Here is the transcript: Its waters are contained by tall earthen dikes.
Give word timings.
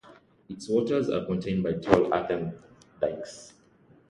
Its 0.49 0.67
waters 0.67 1.11
are 1.11 1.25
contained 1.25 1.61
by 1.61 1.73
tall 1.73 2.11
earthen 2.11 2.59
dikes. 2.99 3.53